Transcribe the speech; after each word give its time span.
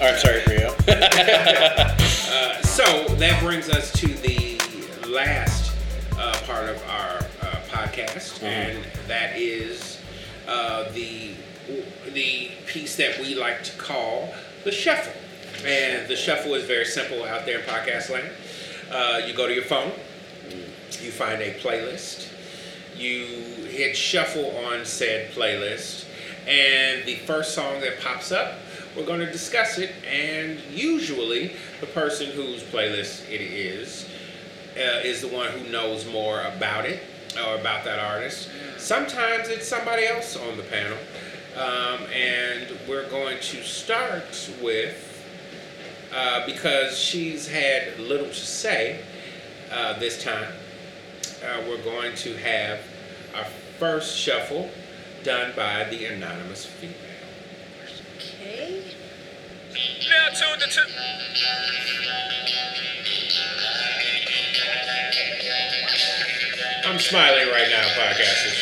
Oh, 0.00 0.06
I'm 0.06 0.18
sorry, 0.18 0.42
Rio. 0.46 0.74
Uh, 2.30 2.60
so 2.60 2.84
that 3.14 3.42
brings 3.42 3.70
us 3.70 3.90
to 3.90 4.06
the 4.06 4.60
last 5.08 5.74
uh, 6.18 6.34
part 6.44 6.68
of 6.68 6.76
our 6.84 7.16
uh, 7.40 7.56
podcast, 7.70 8.42
and 8.42 8.84
that 9.06 9.36
is 9.36 9.98
uh, 10.46 10.84
the 10.92 11.32
the 12.12 12.50
piece 12.66 12.96
that 12.96 13.18
we 13.18 13.34
like 13.34 13.64
to 13.64 13.76
call 13.78 14.32
the 14.64 14.70
shuffle. 14.70 15.12
And 15.66 16.06
the 16.06 16.16
shuffle 16.16 16.54
is 16.54 16.64
very 16.64 16.84
simple 16.84 17.24
out 17.24 17.46
there 17.46 17.60
in 17.60 17.64
podcast 17.64 18.10
land. 18.10 18.30
Uh, 18.90 19.22
you 19.26 19.32
go 19.34 19.46
to 19.46 19.54
your 19.54 19.64
phone, 19.64 19.90
you 21.00 21.10
find 21.10 21.40
a 21.40 21.54
playlist, 21.54 22.28
you 22.94 23.24
hit 23.68 23.96
shuffle 23.96 24.54
on 24.66 24.84
said 24.84 25.30
playlist, 25.32 26.04
and 26.46 27.06
the 27.06 27.16
first 27.26 27.54
song 27.54 27.80
that 27.80 28.00
pops 28.00 28.30
up, 28.32 28.58
we're 28.98 29.06
going 29.06 29.20
to 29.20 29.30
discuss 29.30 29.78
it. 29.78 29.92
And 30.12 30.58
usually, 30.72 31.52
the 31.80 31.86
person 31.86 32.26
whose 32.32 32.62
playlist 32.64 33.30
it 33.30 33.40
is 33.40 34.10
uh, 34.76 35.00
is 35.04 35.20
the 35.20 35.28
one 35.28 35.48
who 35.50 35.70
knows 35.70 36.04
more 36.10 36.42
about 36.42 36.84
it 36.84 37.00
or 37.46 37.54
about 37.54 37.84
that 37.84 38.00
artist. 38.00 38.50
Sometimes 38.76 39.48
it's 39.48 39.68
somebody 39.68 40.04
else 40.04 40.36
on 40.36 40.56
the 40.56 40.64
panel. 40.64 40.98
Um, 41.56 42.06
and 42.14 42.78
we're 42.88 43.08
going 43.08 43.38
to 43.40 43.62
start 43.62 44.50
with, 44.62 45.26
uh, 46.14 46.46
because 46.46 46.98
she's 46.98 47.48
had 47.48 47.98
little 47.98 48.28
to 48.28 48.34
say 48.34 49.00
uh, 49.72 49.98
this 49.98 50.22
time, 50.22 50.52
uh, 51.44 51.62
we're 51.68 51.82
going 51.82 52.14
to 52.16 52.36
have 52.36 52.80
our 53.34 53.44
first 53.78 54.16
shuffle 54.16 54.70
done 55.24 55.52
by 55.56 55.84
the 55.84 56.06
anonymous 56.06 56.64
female. 56.64 56.94
Okay. 58.16 58.82
Now 60.58 60.66
tune 60.66 60.86
to. 60.86 60.92
I'm 66.84 66.98
smiling 66.98 67.48
right 67.48 67.68
now, 67.70 67.86
podcasters. 67.94 68.58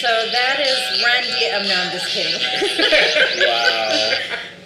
So 0.00 0.08
that 0.30 0.60
is 0.60 1.02
Randy. 1.02 1.32
Oh, 1.50 1.62
no, 1.66 1.74
I'm 1.74 1.90
just 1.90 2.06
kidding. 2.06 2.34
wow. 3.48 4.18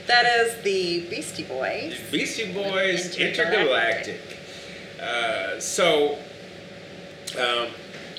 that 0.06 0.27
is 0.27 0.62
the 0.62 1.08
Beastie 1.08 1.44
Boys. 1.44 1.98
Beastie 2.11 2.52
Boys 2.52 3.16
Intergalactic. 3.16 4.20
Intergalactic. 4.20 4.20
Uh, 5.00 5.58
so, 5.58 6.19
um, 7.39 7.69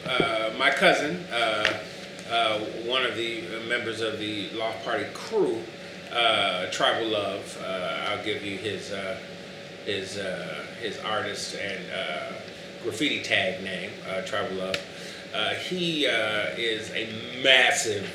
uh, 0.07 0.51
my 0.57 0.71
cousin, 0.71 1.17
uh, 1.31 1.83
uh, 2.29 2.59
one 2.85 3.05
of 3.05 3.15
the 3.15 3.43
members 3.67 4.01
of 4.01 4.19
the 4.19 4.49
Loft 4.51 4.83
Party 4.83 5.05
crew, 5.13 5.59
uh, 6.13 6.67
Tribal 6.71 7.07
Love, 7.07 7.61
uh, 7.63 8.07
I'll 8.09 8.23
give 8.23 8.43
you 8.43 8.57
his 8.57 8.91
uh, 8.91 9.17
his 9.85 10.17
uh, 10.17 10.65
his 10.81 10.97
artist 10.99 11.55
and 11.55 11.83
graffiti 12.83 13.21
tag 13.21 13.63
name, 13.63 13.91
Tribal 14.25 14.55
Love. 14.57 14.77
He 15.67 16.05
is 16.05 16.91
a 16.91 17.09
massive 17.43 18.09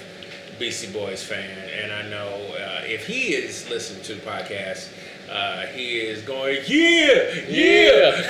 Beastie 0.59 0.93
Boys 0.93 1.23
fan, 1.23 1.59
and 1.83 1.93
I 1.93 2.09
know 2.09 2.55
if 2.87 3.07
he 3.07 3.35
is 3.35 3.69
listening 3.69 4.03
to 4.05 4.15
the 4.15 4.21
podcast, 4.21 4.89
uh, 5.31 5.67
he 5.67 5.97
is 5.97 6.23
going, 6.23 6.59
yeah, 6.67 7.35
yeah. 7.49 8.21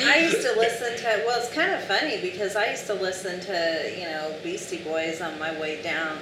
I 0.06 0.20
used 0.22 0.42
to 0.42 0.54
listen 0.56 0.96
to. 0.96 1.24
Well, 1.26 1.38
it's 1.40 1.52
kind 1.52 1.72
of 1.72 1.84
funny 1.84 2.20
because 2.20 2.56
I 2.56 2.70
used 2.70 2.86
to 2.86 2.94
listen 2.94 3.40
to 3.40 3.94
you 3.96 4.04
know 4.04 4.34
Beastie 4.42 4.82
Boys 4.82 5.20
on 5.20 5.38
my 5.38 5.58
way 5.60 5.82
down. 5.82 6.18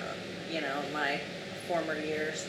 You 0.51 0.61
know 0.61 0.83
my 0.93 1.21
former 1.69 1.97
years 1.97 2.47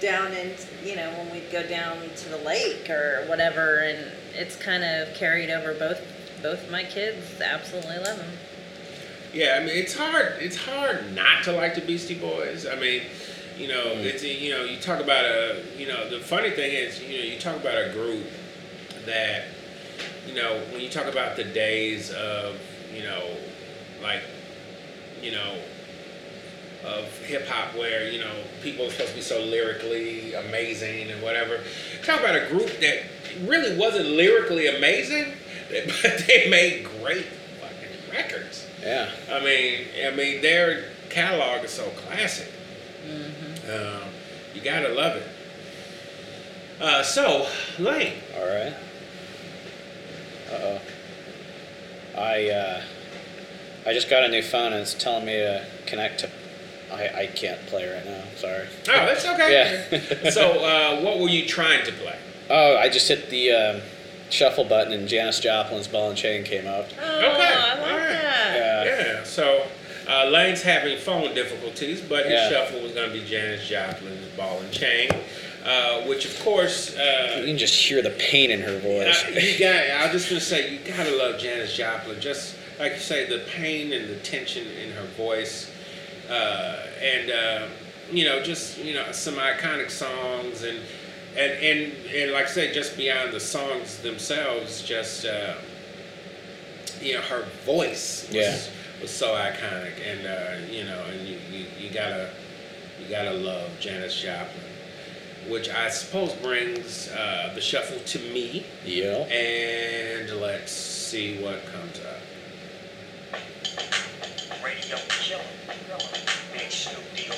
down 0.00 0.32
in 0.32 0.54
you 0.84 0.96
know 0.96 1.10
when 1.12 1.30
we'd 1.32 1.50
go 1.50 1.66
down 1.66 1.98
to 2.16 2.28
the 2.28 2.38
lake 2.38 2.90
or 2.90 3.24
whatever, 3.26 3.78
and 3.78 4.12
it's 4.34 4.56
kind 4.56 4.84
of 4.84 5.14
carried 5.14 5.50
over 5.50 5.74
both 5.74 6.00
both 6.42 6.70
my 6.70 6.84
kids. 6.84 7.40
Absolutely 7.40 7.96
love 7.96 8.18
them. 8.18 8.32
Yeah, 9.32 9.58
I 9.60 9.64
mean 9.64 9.76
it's 9.76 9.96
hard. 9.96 10.34
It's 10.40 10.56
hard 10.56 11.14
not 11.14 11.42
to 11.44 11.52
like 11.52 11.74
the 11.74 11.80
Beastie 11.80 12.18
Boys. 12.18 12.66
I 12.66 12.76
mean, 12.76 13.02
you 13.58 13.68
know, 13.68 13.94
mm. 13.94 14.04
it's 14.04 14.22
you 14.22 14.50
know, 14.50 14.64
you 14.64 14.78
talk 14.80 15.00
about 15.00 15.24
a 15.24 15.64
you 15.76 15.86
know, 15.86 16.08
the 16.08 16.20
funny 16.20 16.50
thing 16.50 16.72
is, 16.72 17.02
you 17.02 17.18
know, 17.18 17.24
you 17.24 17.38
talk 17.38 17.56
about 17.56 17.76
a 17.76 17.92
group 17.92 18.26
that 19.06 19.44
you 20.26 20.34
know, 20.34 20.62
when 20.70 20.80
you 20.80 20.88
talk 20.88 21.06
about 21.06 21.36
the 21.36 21.44
days 21.44 22.10
of, 22.10 22.60
you 22.92 23.02
know, 23.02 23.36
like, 24.02 24.22
you 25.20 25.32
know, 25.32 25.56
of 26.84 27.06
hip 27.18 27.46
hop 27.46 27.76
where, 27.76 28.10
you 28.10 28.20
know, 28.20 28.32
people 28.62 28.86
are 28.86 28.90
supposed 28.90 29.10
to 29.10 29.16
be 29.16 29.22
so 29.22 29.40
lyrically 29.44 30.34
amazing 30.34 31.10
and 31.10 31.22
whatever. 31.22 31.60
Talk 32.04 32.20
about 32.20 32.34
a 32.34 32.46
group 32.46 32.70
that 32.80 33.02
really 33.42 33.76
wasn't 33.76 34.08
lyrically 34.08 34.68
amazing, 34.68 35.32
but 36.02 36.24
they 36.26 36.48
made 36.48 36.84
great 37.00 37.26
fucking 37.60 38.12
records. 38.12 38.66
Yeah. 38.82 39.10
I 39.30 39.40
mean, 39.44 39.86
I 40.06 40.10
mean, 40.10 40.42
their 40.42 40.90
catalog 41.08 41.64
is 41.64 41.70
so 41.70 41.88
classic. 41.90 42.50
Mm. 43.06 43.41
Um, 43.70 44.08
you 44.54 44.60
gotta 44.60 44.88
love 44.88 45.16
it. 45.16 45.26
Uh, 46.80 47.02
so, 47.02 47.46
Lane, 47.78 48.14
All 48.36 48.46
right. 48.46 48.74
Uh 50.50 50.54
oh. 50.54 50.80
I 52.18 52.50
uh, 52.50 52.82
I 53.86 53.92
just 53.94 54.10
got 54.10 54.24
a 54.24 54.28
new 54.28 54.42
phone 54.42 54.72
and 54.72 54.82
it's 54.82 54.94
telling 54.94 55.24
me 55.24 55.32
to 55.34 55.64
connect 55.86 56.20
to. 56.20 56.30
I, 56.92 57.22
I 57.22 57.26
can't 57.28 57.64
play 57.68 57.88
right 57.90 58.04
now. 58.04 58.22
Sorry. 58.36 58.66
oh, 58.88 59.06
that's 59.06 59.24
okay. 59.24 59.88
Yeah. 60.22 60.30
so, 60.30 60.62
uh, 60.62 61.00
what 61.00 61.18
were 61.20 61.28
you 61.28 61.46
trying 61.46 61.84
to 61.86 61.92
play? 61.92 62.18
oh, 62.50 62.76
I 62.76 62.90
just 62.90 63.08
hit 63.08 63.30
the 63.30 63.50
um, 63.50 63.80
shuffle 64.28 64.64
button 64.64 64.92
and 64.92 65.08
Janis 65.08 65.40
Joplin's 65.40 65.88
Ball 65.88 66.10
and 66.10 66.18
Chain 66.18 66.44
came 66.44 66.66
up. 66.66 66.88
Oh, 67.00 67.18
Okay, 67.18 67.54
I 67.54 67.78
like 67.78 67.90
alright. 67.92 68.08
that. 68.10 68.86
Yeah. 68.86 69.06
Yeah. 69.18 69.24
So, 69.24 69.66
uh, 70.08 70.26
Lane's 70.26 70.62
having 70.62 70.98
phone 70.98 71.34
difficulties, 71.34 72.00
but 72.00 72.24
his 72.24 72.32
Yeah. 72.32 72.50
shuffle 72.50 72.80
was 72.80 72.92
gonna 72.92 73.12
be 73.12 73.24
Janis 73.24 73.68
Joplin's 73.68 74.26
Ball 74.36 74.58
and 74.60 74.72
Chain, 74.72 75.10
uh, 75.64 76.00
which, 76.02 76.24
of 76.24 76.38
course. 76.40 76.96
Uh, 76.96 77.36
You 77.40 77.46
can 77.46 77.58
just 77.58 77.74
hear 77.74 78.02
the 78.02 78.10
pain 78.10 78.50
in 78.50 78.60
her 78.60 78.78
voice. 78.78 79.24
You 79.30 79.58
got. 79.58 79.76
I 79.76 80.04
was 80.04 80.12
just 80.12 80.28
gonna 80.28 80.40
say 80.40 80.70
you 80.72 80.78
gotta 80.80 81.12
love 81.16 81.38
Janis 81.38 81.74
Joplin. 81.76 82.20
Just 82.20 82.54
like 82.80 82.94
you 82.94 82.98
say, 83.00 83.26
the 83.26 83.40
pain 83.56 83.92
and 83.92 84.08
the 84.08 84.16
tension 84.16 84.66
in 84.82 84.90
her 84.92 85.06
voice, 85.16 85.70
uh, 86.28 86.76
and 87.00 87.30
uh, 87.30 87.66
you 88.12 88.24
know, 88.24 88.42
just 88.42 88.78
you 88.78 88.94
know, 88.94 89.12
some 89.12 89.34
iconic 89.36 89.90
songs, 89.90 90.62
and 90.64 90.78
and 91.36 91.52
and 91.52 91.92
and 92.14 92.32
like 92.32 92.46
I 92.46 92.50
said, 92.50 92.74
just 92.74 92.96
beyond 92.96 93.32
the 93.32 93.40
songs 93.40 93.98
themselves, 93.98 94.82
just 94.82 95.24
uh, 95.26 95.54
you 97.00 97.14
know, 97.14 97.20
her 97.20 97.46
voice 97.64 98.26
was, 98.28 98.34
Yeah. 98.34 98.58
Was 99.02 99.10
so 99.10 99.34
iconic, 99.34 99.94
and 100.06 100.26
uh, 100.26 100.72
you 100.72 100.84
know, 100.84 101.04
and 101.10 101.26
you, 101.26 101.36
you, 101.50 101.66
you 101.78 101.90
gotta 101.92 102.30
you 103.00 103.08
gotta 103.08 103.32
love 103.32 103.68
Janis 103.80 104.20
Joplin. 104.20 104.62
Which 105.48 105.68
I 105.68 105.90
suppose 105.90 106.32
brings 106.34 107.08
uh, 107.08 107.50
the 107.52 107.60
shuffle 107.60 107.98
to 107.98 108.18
me. 108.32 108.64
yeah. 108.86 109.24
And 109.26 110.40
let's 110.40 110.70
see 110.70 111.42
what 111.42 111.66
comes 111.66 111.98
up. 111.98 112.20
Radio 114.64 114.96
killer. 115.08 115.42
Big 116.52 116.70
Snoop 116.70 117.02
deal. 117.16 117.34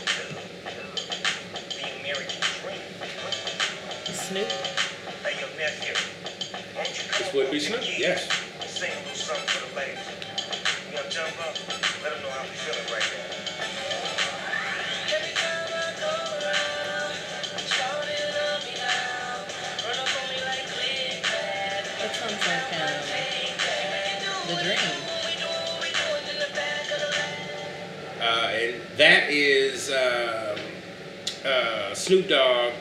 The 1.71 2.01
American 2.01 2.41
dream. 2.61 2.83
Snoop. 4.13 4.49
Hey, 5.25 5.41
your 5.41 5.49
nephew. 5.59 5.95
Won't 6.77 6.89
you 6.99 7.11
come 7.11 7.25
This 7.25 7.33
would 7.35 7.51
be 7.51 7.59
Snoop, 7.59 7.99
yes. 7.99 8.29
Sing 8.67 8.91
a 8.91 9.15
something 9.15 9.47
for 9.47 9.71
the 9.71 9.77
ladies. 9.77 10.24
You 11.05 11.11
wanna 11.11 11.29
jump 11.29 11.47
up? 11.47 11.55
Let 12.03 12.13
them 12.15 12.23
know 12.23 12.31
how 12.31 12.43
we 12.45 12.49
feeling 12.49 12.89
right 12.91 13.03
now. 13.13 13.45
That 22.01 22.15
sounds 22.15 22.47
like 22.47 22.73
um, 22.81 22.89
the 24.49 24.55
dream. 24.63 24.79
Uh, 28.21 28.49
and 28.55 28.75
that 28.97 29.31
is 29.31 29.91
um 29.91 30.59
uh, 31.45 31.95
Snoop 31.95 32.29
Dogg 32.29 32.73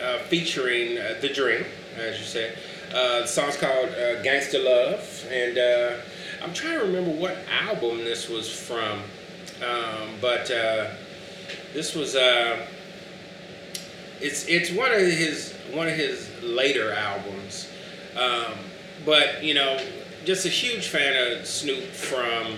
uh, 0.00 0.18
featuring 0.28 0.98
uh, 0.98 1.14
The 1.20 1.28
Dream, 1.28 1.64
as 1.96 2.18
you 2.20 2.24
said. 2.24 2.56
Uh, 2.94 3.20
the 3.22 3.26
song's 3.26 3.56
called 3.56 3.88
uh, 3.88 4.22
Gangsta 4.22 4.62
Luv, 4.62 5.26
and 5.32 5.58
uh, 5.58 5.96
I'm 6.42 6.52
trying 6.54 6.78
to 6.78 6.84
remember 6.84 7.10
what 7.10 7.36
album 7.50 7.98
this 7.98 8.28
was 8.28 8.48
from, 8.48 9.00
um, 9.62 10.08
but 10.20 10.50
uh, 10.50 10.90
this 11.72 11.94
was 11.94 12.14
uh, 12.14 12.66
it's 14.20 14.46
it's 14.46 14.70
one 14.70 14.92
of 14.92 15.00
his 15.00 15.52
one 15.72 15.88
of 15.88 15.94
his 15.94 16.30
later 16.42 16.92
albums, 16.92 17.68
um, 18.16 18.52
but 19.04 19.42
you 19.42 19.54
know, 19.54 19.80
just 20.24 20.46
a 20.46 20.50
huge 20.50 20.88
fan 20.88 21.32
of 21.38 21.46
Snoop 21.46 21.84
from 21.84 22.54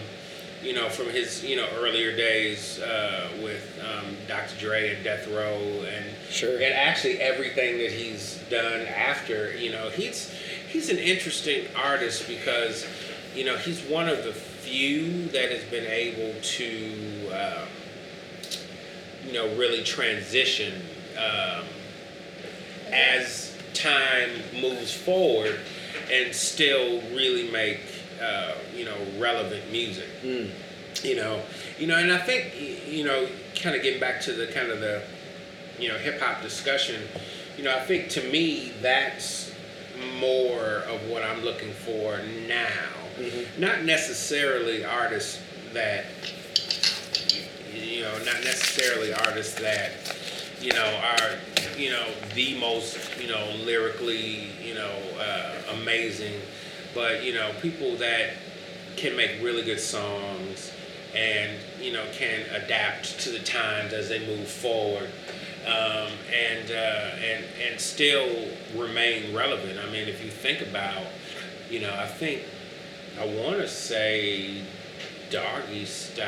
you 0.63 0.75
know, 0.75 0.91
from 0.91 1.07
his 1.07 1.43
you 1.43 1.57
know 1.57 1.67
earlier 1.79 2.15
days 2.15 2.79
uh, 2.81 3.31
with 3.43 3.81
um, 3.83 4.15
Dr. 4.29 4.59
Dre 4.61 4.95
and 4.95 5.03
Death 5.05 5.27
Row, 5.29 5.57
and 5.89 6.05
Sure. 6.29 6.55
and 6.57 6.75
actually 6.75 7.19
everything 7.21 7.79
that 7.79 7.91
he's 7.91 8.41
done 8.51 8.87
after. 8.87 9.57
You 9.57 9.73
know, 9.73 9.89
he's 9.91 10.33
he's 10.69 10.91
an 10.91 10.99
interesting 10.99 11.67
artist 11.75 12.29
because 12.29 12.87
you 13.35 13.45
know 13.45 13.57
he's 13.57 13.81
one 13.83 14.09
of 14.09 14.25
the 14.25 14.33
few 14.33 15.27
that 15.29 15.51
has 15.51 15.65
been 15.65 15.87
able 15.87 16.39
to 16.41 17.29
um, 17.33 17.69
you 19.27 19.33
know 19.33 19.47
really 19.57 19.83
transition 19.83 20.73
um, 21.17 21.65
as 22.93 23.57
time 23.75 24.31
moves 24.61 24.93
forward 24.93 25.59
and 26.13 26.35
still 26.35 27.01
really 27.13 27.51
make 27.51 27.81
uh, 28.23 28.53
you 28.75 28.85
know 28.85 28.97
relevant 29.19 29.71
music 29.71 30.09
Mm. 30.25 30.51
you 31.03 31.17
know 31.17 31.43
you 31.79 31.87
know 31.87 31.97
and 31.97 32.13
i 32.13 32.19
think 32.19 32.53
you 32.87 33.05
know 33.05 33.27
kind 33.63 33.75
of 33.77 33.83
getting 33.83 34.01
back 34.01 34.21
to 34.23 34.33
the 34.33 34.47
kind 34.49 34.71
of 34.71 34.81
the 34.81 35.03
you 35.79 35.89
know 35.89 35.97
hip 35.97 36.21
hop 36.21 36.43
discussion 36.43 37.01
you 37.57 37.65
know 37.65 37.75
i 37.75 37.81
think 37.81 38.11
to 38.11 38.23
me 38.31 38.73
that's 38.83 39.53
more 40.19 40.83
of 40.89 41.09
what 41.09 41.23
i'm 41.23 41.43
looking 41.43 41.73
for 41.73 42.19
now 42.47 43.00
not 43.59 43.85
necessarily 43.85 44.85
artists 44.85 45.41
that 45.73 46.07
you 47.73 48.03
know 48.03 48.19
not 48.19 48.43
necessarily 48.45 49.13
artists 49.13 49.55
that 49.61 49.93
you 50.61 50.73
know 50.73 51.01
are 51.03 51.79
you 51.79 51.91
know 51.91 52.07
the 52.35 52.59
most 52.59 52.99
you 53.21 53.29
know 53.29 53.53
lyrically 53.65 54.51
you 54.63 54.75
know 54.75 54.95
uh, 55.19 55.53
amazing 55.81 56.41
but 56.95 57.23
you 57.23 57.33
know 57.33 57.53
people 57.61 57.97
that 57.97 58.31
can 58.97 59.17
make 59.17 59.41
really 59.43 59.63
good 59.63 59.81
songs 59.81 60.73
and 61.15 61.53
you 61.81 61.93
know 61.93 62.05
can 62.13 62.41
adapt 62.51 63.19
to 63.21 63.31
the 63.31 63.39
times 63.41 63.93
as 63.93 64.09
they 64.09 64.25
move 64.27 64.49
forward 64.49 65.11
um, 65.67 66.11
and 66.33 66.71
uh, 66.71 66.75
and 66.75 67.45
and 67.61 67.81
still 67.81 68.49
remain 68.75 69.35
relevant. 69.35 69.79
I 69.79 69.91
mean, 69.91 70.09
if 70.09 70.25
you 70.25 70.31
think 70.31 70.63
about, 70.63 71.05
you 71.69 71.81
know, 71.81 71.95
I 71.95 72.07
think 72.07 72.43
I 73.21 73.27
want 73.27 73.59
to 73.59 73.69
say 73.69 74.63
Doggystyle. 75.29 76.25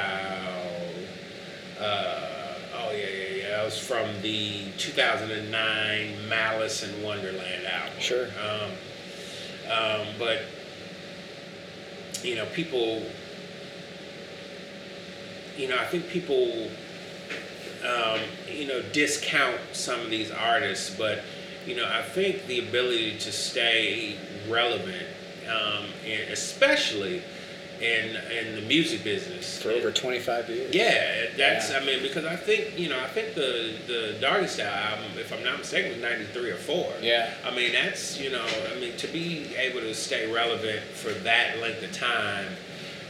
Uh, 1.81 2.55
oh 2.75 2.91
yeah, 2.91 3.07
yeah, 3.07 3.35
yeah. 3.35 3.49
That 3.57 3.65
was 3.65 3.79
from 3.79 4.21
the 4.21 4.71
2009 4.77 6.29
Malice 6.29 6.83
in 6.83 7.03
Wonderland 7.03 7.65
album. 7.65 7.99
Sure. 7.99 8.27
Um, 8.27 8.71
um, 9.73 10.07
but 10.19 10.43
you 12.23 12.35
know, 12.35 12.45
people. 12.47 13.03
You 15.57 15.69
know, 15.69 15.79
I 15.79 15.85
think 15.85 16.09
people, 16.09 16.71
um, 17.87 18.21
you 18.51 18.67
know, 18.67 18.81
discount 18.93 19.61
some 19.73 20.01
of 20.01 20.11
these 20.11 20.31
artists, 20.31 20.95
but 20.97 21.25
you 21.67 21.77
know, 21.77 21.87
I 21.87 22.03
think 22.03 22.47
the 22.47 22.59
ability 22.59 23.19
to 23.19 23.33
stay 23.33 24.17
relevant, 24.49 25.07
um, 25.49 25.85
and 26.07 26.31
especially 26.33 27.23
in 27.81 28.17
in 28.31 28.55
the 28.55 28.61
music 28.63 29.03
business, 29.03 29.61
For 29.61 29.71
over 29.73 29.91
25 29.91 30.49
years. 30.51 30.75
yeah, 30.75 31.27
that's. 31.37 31.71
Yeah. 31.71 31.79
I 31.79 31.85
mean, 31.85 32.01
because 32.03 32.25
I 32.25 32.37
think 32.37 32.79
you 32.79 32.89
know, 32.89 32.99
I 33.01 33.09
think 33.09 33.35
the 33.35 33.75
the 33.89 34.47
Style 34.47 34.67
album, 34.73 35.19
if 35.19 35.33
I'm 35.33 35.43
not 35.43 35.59
mistaken, 35.59 35.91
was 35.93 36.01
'93 36.01 36.51
or 36.51 36.57
four. 36.57 36.93
Yeah. 37.01 37.31
I 37.45 37.51
mean, 37.55 37.73
that's 37.73 38.21
you 38.21 38.31
know, 38.31 38.45
I 38.75 38.79
mean, 38.79 38.97
to 38.99 39.09
be 39.09 39.55
able 39.57 39.81
to 39.81 39.95
stay 39.95 40.31
relevant 40.31 40.81
for 40.83 41.11
that 41.11 41.59
length 41.59 41.83
of 41.83 41.93
time, 41.93 42.47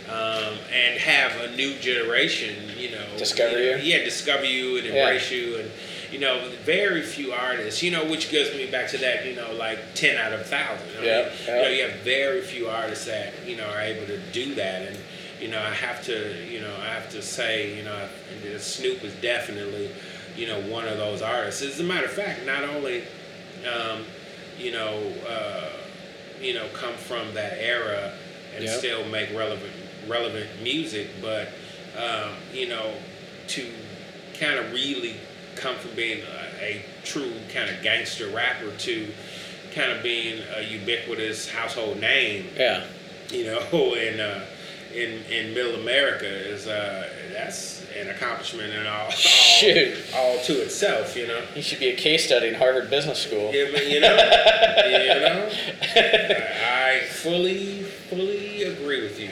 um, 0.09 0.55
and 0.73 0.99
have 1.01 1.39
a 1.43 1.55
new 1.55 1.75
generation, 1.79 2.57
you 2.79 2.93
know, 2.93 3.05
Discover 3.19 3.59
you 3.63 3.71
know, 3.73 3.77
yeah, 3.77 4.05
discover 4.05 4.45
you 4.47 4.79
and 4.79 4.87
Yeah. 4.87 4.93
embrace 4.95 5.31
you, 5.31 5.57
and 5.57 5.71
you 6.13 6.19
know, 6.19 6.51
very 6.65 7.03
few 7.03 7.33
artists, 7.33 7.83
you 7.83 7.91
know, 7.91 8.05
which 8.05 8.31
gives 8.31 8.55
me 8.55 8.71
back 8.71 8.91
to 8.91 8.99
that, 8.99 9.25
you 9.27 9.35
know, 9.35 9.53
like 9.55 9.79
ten 9.95 10.17
out 10.19 10.33
of 10.33 10.41
a 10.41 10.45
thousand. 10.45 10.87
I 10.91 11.01
mean, 11.01 11.05
Yeah, 11.07 11.31
You 11.47 11.63
know, 11.63 11.69
you 11.69 11.83
have 11.89 12.01
very 12.01 12.43
few 12.43 12.69
artists 12.69 13.07
that 13.07 13.33
you 13.47 13.57
know 13.57 13.67
are 13.67 13.81
able 13.81 14.07
to 14.07 14.19
do 14.31 14.55
that, 14.57 14.83
and 14.83 14.97
you 15.41 15.49
know, 15.49 15.59
I 15.59 15.71
have 15.73 16.05
to, 16.05 16.47
you 16.49 16.61
know, 16.61 16.73
I 16.83 16.89
have 16.93 17.11
to 17.11 17.23
say, 17.23 17.77
you 17.77 17.83
know, 17.83 17.99
Snoop 18.59 19.03
is 19.03 19.15
definitely, 19.15 19.91
you 20.37 20.47
know, 20.47 20.61
one 20.71 20.87
of 20.87 20.99
those 20.99 21.21
artists. 21.23 21.63
As 21.63 21.81
a 21.81 21.83
matter 21.83 22.05
of 22.07 22.13
fact, 22.13 22.47
not 22.47 22.63
only, 22.63 23.03
um, 23.67 24.05
you 24.59 24.71
know, 24.71 25.13
uh, 25.29 25.71
you 26.41 26.55
know, 26.55 26.69
come 26.75 26.95
from 26.95 27.33
that 27.35 27.55
era 27.59 28.13
and 28.55 28.65
Yep. 28.65 28.79
still 28.79 29.05
make 29.09 29.33
relevant 29.35 29.73
relevant 30.07 30.49
music, 30.63 31.09
but 31.23 31.49
um, 31.97 32.31
you 32.53 32.69
know, 32.69 32.93
to 33.49 33.67
kind 34.39 34.59
of 34.59 34.73
really 34.73 35.17
come 35.57 35.77
from 35.77 35.95
being 35.95 36.23
a, 36.61 36.65
a 36.65 36.85
true 37.05 37.33
kind 37.53 37.71
of 37.71 37.83
gangster 37.83 38.29
rapper 38.29 38.71
to 38.79 39.09
kind 39.75 39.91
of 39.93 40.03
being 40.03 40.43
a 40.57 40.63
ubiquitous 40.63 41.51
household 41.51 41.99
name 42.01 42.49
Yeah. 42.57 42.85
you 43.31 43.45
know, 43.45 43.61
in 43.95 44.21
uh, 44.21 44.45
in 44.95 45.23
in 45.31 45.55
Middle 45.55 45.77
America 45.81 46.27
is 46.27 46.67
uh, 46.67 47.09
that's 47.33 47.83
an 47.99 48.09
accomplishment 48.11 48.73
and 48.73 48.87
all, 48.89 49.07
all 50.15 50.37
all 50.37 50.39
to 50.45 50.53
itself, 50.63 51.17
you 51.17 51.27
know. 51.27 51.41
He 51.55 51.63
should 51.63 51.79
be 51.81 51.89
a 51.89 51.97
case 51.97 52.27
study 52.27 52.49
in 52.49 52.55
Harvard 52.55 52.91
Business 52.91 53.19
School. 53.23 53.51
Yeah, 53.55 53.81
you 53.81 54.01
know, 54.01 54.17
you 54.87 55.21
know, 55.21 55.51
I 55.97 57.01
I 57.01 57.01
fully 57.07 57.83
fully 58.11 58.65
agree 58.65 59.03
with 59.03 59.19
you. 59.19 59.31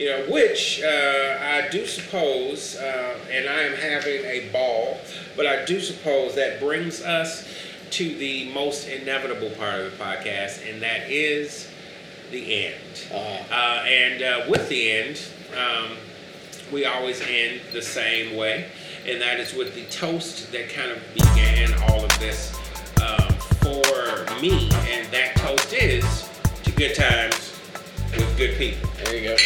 You 0.00 0.06
know, 0.08 0.24
which 0.30 0.80
uh, 0.82 1.38
I 1.42 1.68
do 1.70 1.86
suppose, 1.86 2.74
uh, 2.76 3.18
and 3.30 3.46
I 3.46 3.64
am 3.64 3.74
having 3.74 4.24
a 4.24 4.48
ball, 4.50 4.98
but 5.36 5.44
I 5.46 5.66
do 5.66 5.78
suppose 5.78 6.34
that 6.36 6.58
brings 6.58 7.02
us 7.02 7.46
to 7.90 8.14
the 8.16 8.50
most 8.54 8.88
inevitable 8.88 9.50
part 9.50 9.80
of 9.80 9.98
the 9.98 10.02
podcast, 10.02 10.66
and 10.66 10.80
that 10.80 11.10
is 11.10 11.70
the 12.30 12.64
end. 12.64 13.08
Uh, 13.12 13.16
Uh, 13.50 13.84
and 13.86 14.22
uh, 14.22 14.44
with 14.48 14.70
the 14.70 14.90
end, 14.90 15.20
um, 15.54 15.98
we 16.72 16.86
always 16.86 17.20
end 17.20 17.60
the 17.72 17.82
same 17.82 18.36
way, 18.38 18.70
and 19.06 19.20
that 19.20 19.38
is 19.38 19.52
with 19.52 19.74
the 19.74 19.84
toast 19.86 20.50
that 20.52 20.70
kind 20.70 20.90
of 20.90 20.98
began 21.12 21.74
all 21.90 22.02
of 22.02 22.18
this 22.18 22.54
um, 23.02 23.28
for 23.60 24.40
me. 24.40 24.70
And 24.88 25.06
that 25.12 25.36
toast 25.36 25.74
is 25.74 26.26
to 26.62 26.72
good 26.72 26.94
times 26.94 27.52
with 28.16 28.34
good 28.38 28.56
people. 28.56 28.88
there 29.04 29.16
you 29.16 29.28
go. 29.28 29.36